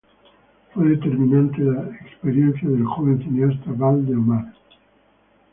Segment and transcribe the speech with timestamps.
[0.73, 4.51] Fue determinante la experiencia del joven cineasta Val del Omar.